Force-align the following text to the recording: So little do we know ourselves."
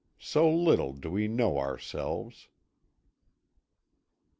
So 0.17 0.49
little 0.51 0.93
do 0.93 1.11
we 1.11 1.27
know 1.27 1.59
ourselves." 1.59 2.47